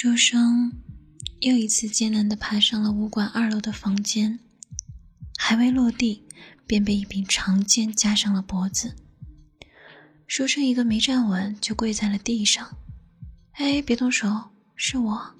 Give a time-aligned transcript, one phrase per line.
[0.00, 0.70] 书生
[1.40, 4.38] 又一次艰难地爬上了武馆二楼的房间，
[5.36, 6.22] 还未落地，
[6.68, 8.94] 便被一柄长剑架上了脖子。
[10.28, 12.78] 书生一个没站稳，就跪在了地上。
[13.58, 15.34] “哎，别动手，是我。”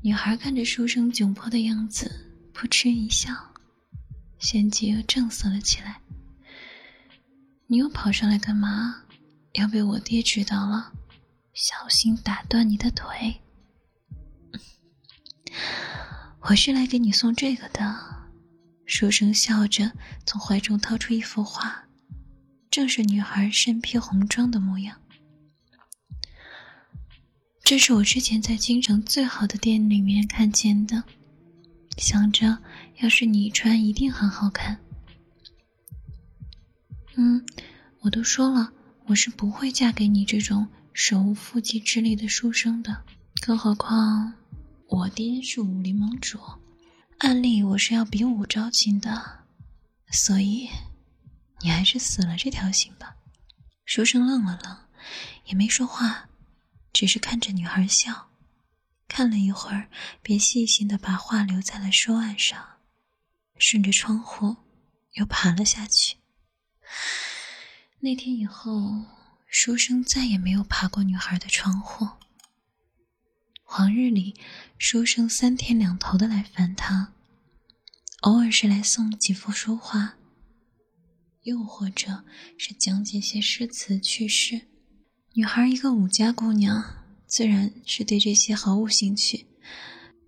[0.00, 2.10] 女孩看着书生窘迫的样子，
[2.54, 3.34] 扑哧一笑，
[4.38, 6.00] 旋即又正色了起来。
[7.68, 9.02] “你又跑上来干嘛？
[9.52, 10.94] 要被我爹知道了，
[11.52, 13.40] 小心打断你的腿。
[16.42, 18.08] ”“我是来给你送这个的。”
[18.86, 19.92] 书生笑着
[20.26, 21.84] 从怀中掏出一幅画。
[22.70, 25.00] 正是女孩身披红妆的模样。
[27.64, 31.02] 这是我之前在京城最好的店里面看见的，
[31.98, 32.58] 想着
[32.98, 34.78] 要是你穿一定很好看。
[37.16, 37.44] 嗯，
[38.00, 38.72] 我都说了，
[39.06, 43.04] 我是不会嫁给你这种手无缚鸡之力的书生的。
[43.40, 44.34] 更何况
[44.88, 46.38] 我爹是武林盟主，
[47.18, 49.44] 按理我是要比武招亲的，
[50.10, 50.68] 所以。
[51.62, 53.16] 你还是死了这条心吧。
[53.84, 54.78] 书生愣了愣，
[55.44, 56.30] 也没说话，
[56.90, 58.30] 只是看着女孩笑。
[59.06, 59.90] 看了一会儿，
[60.22, 62.58] 便细心的把画留在了书案上，
[63.58, 64.56] 顺着窗户
[65.12, 66.16] 又爬了下去。
[67.98, 69.04] 那天以后，
[69.52, 72.06] 书生再也没有爬过女孩的窗户。
[73.72, 74.36] 往日里，
[74.78, 77.12] 书生三天两头的来烦他，
[78.20, 80.14] 偶尔是来送几幅书画。
[81.42, 82.22] 又或者
[82.56, 84.68] 是讲解些诗词趣事，
[85.32, 86.84] 女孩一个武家姑娘，
[87.26, 89.48] 自然是对这些毫无兴趣，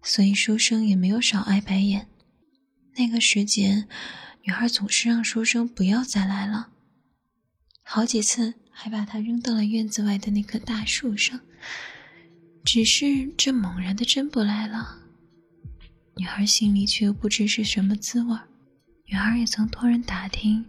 [0.03, 2.09] 所以书生也没有少挨白眼。
[2.97, 3.86] 那个时节，
[4.42, 6.72] 女孩总是让书生不要再来了，
[7.95, 11.39] 好几次还把他扔到了院子外的那棵大树上。
[12.65, 15.03] 只是这猛然的真不来了，
[16.17, 18.35] 女孩心里却又不知是什么滋味。
[19.05, 20.64] 女孩也曾托人打听。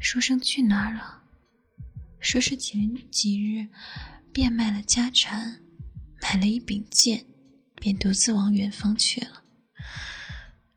[0.00, 1.22] 书生去哪儿了？
[2.18, 3.68] 说是前几日
[4.32, 5.60] 变卖了家产，
[6.20, 7.24] 买了一柄剑，
[7.76, 9.44] 便独自往远方去了。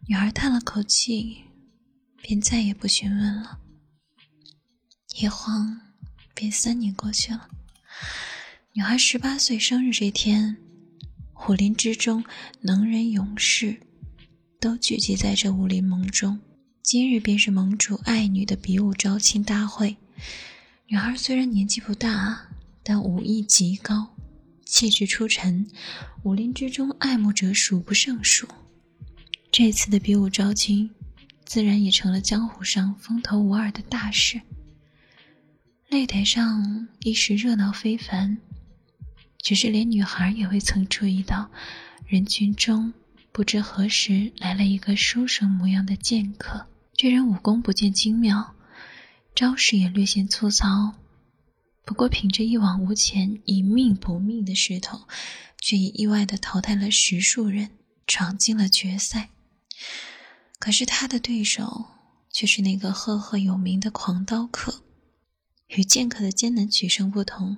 [0.07, 1.45] 女孩叹了口气，
[2.21, 3.57] 便再也不询问了。
[5.13, 5.81] 一晃
[6.33, 7.49] 便三年过去了。
[8.73, 10.55] 女孩十八岁生日这天，
[11.47, 12.23] 武林之中
[12.61, 13.81] 能人勇士
[14.59, 16.39] 都聚集在这武林盟中。
[16.81, 19.97] 今日便是盟主爱女的比武招亲大会。
[20.87, 22.47] 女孩虽然年纪不大，
[22.81, 24.15] 但武艺极高，
[24.65, 25.69] 气质出尘，
[26.23, 28.47] 武林之中爱慕者数不胜数。
[29.51, 30.89] 这次的比武招亲，
[31.45, 34.41] 自然也成了江湖上风头无二的大事。
[35.91, 38.37] 擂台上一时热闹非凡，
[39.41, 41.51] 只是连女孩也未曾注意到，
[42.07, 42.93] 人群中
[43.33, 46.65] 不知何时来了一个书生模样的剑客。
[46.93, 48.55] 这人武功不见精妙，
[49.35, 50.93] 招式也略显粗糙，
[51.83, 55.01] 不过凭着一往无前、以命搏命的势头，
[55.59, 57.71] 却也意外的淘汰了十数人，
[58.07, 59.31] 闯进了决赛。
[60.57, 61.87] 可是他的对手
[62.31, 64.85] 却是那个赫赫有名的狂刀客。
[65.71, 67.57] 与剑客的艰难取胜不同，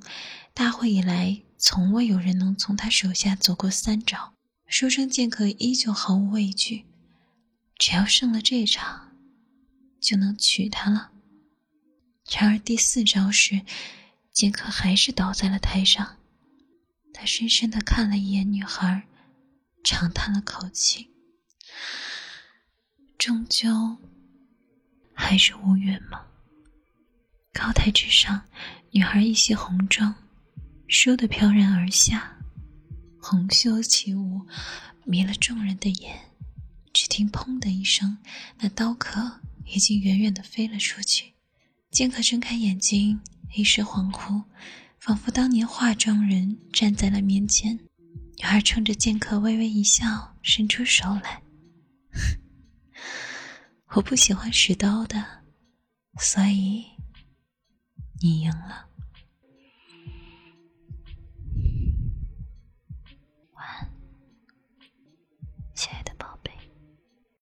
[0.53, 4.33] 大会以来从未有人能从他手下走过三招。
[4.65, 6.85] 书生剑客依旧毫无畏惧，
[7.77, 9.11] 只要胜了这一场。
[10.03, 11.11] 就能娶她了。
[12.29, 13.61] 然而第四招时，
[14.33, 16.17] 剑客还是倒在了台上。
[17.13, 19.07] 他深深的看了一眼女孩，
[19.81, 21.09] 长叹了口气，
[23.17, 23.95] 终究
[25.13, 26.25] 还是无缘吗？
[27.53, 28.41] 高台之上，
[28.91, 30.13] 女孩一袭红妆，
[30.89, 32.37] 倏地飘然而下，
[33.21, 34.41] 红袖起舞，
[35.05, 36.31] 迷了众人的眼。
[36.91, 38.17] 只听“砰”的一声，
[38.59, 39.39] 那刀客。
[39.65, 41.33] 已经远远的飞了出去，
[41.89, 43.21] 剑客睁开眼睛，
[43.53, 44.43] 一时恍惚，
[44.99, 47.79] 仿佛当年化妆人站在了面前。
[48.37, 51.41] 女孩冲着剑客微微一笑，伸出手来
[53.95, 55.43] ：“我不喜欢使刀的，
[56.19, 56.83] 所以
[58.21, 58.87] 你赢了。”